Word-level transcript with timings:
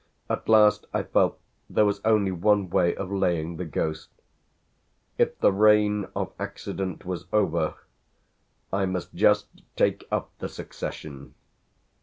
At 0.31 0.49
last 0.49 0.87
I 0.95 1.03
felt 1.03 1.37
there 1.69 1.85
was 1.85 2.01
only 2.03 2.31
one 2.31 2.71
way 2.71 2.95
of 2.95 3.11
laying 3.11 3.57
the 3.57 3.65
ghost. 3.65 4.09
If 5.19 5.37
the 5.41 5.51
reign 5.53 6.07
of 6.15 6.33
accident 6.39 7.05
was 7.05 7.25
over 7.31 7.75
I 8.73 8.87
must 8.87 9.13
just 9.13 9.45
take 9.75 10.07
up 10.11 10.31
the 10.39 10.49
succession. 10.49 11.35